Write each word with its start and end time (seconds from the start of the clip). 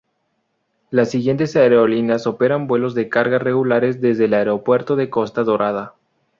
Las 0.89 1.11
siguientes 1.11 1.55
aerolíneas 1.55 2.25
operan 2.25 2.65
vuelos 2.65 2.95
de 2.95 3.07
carga 3.07 3.37
regulares 3.37 4.01
desde 4.01 4.25
el 4.25 4.33
aeropuerto 4.33 4.95
de 4.95 5.11
Costa 5.11 5.43
Dorada. 5.43 5.93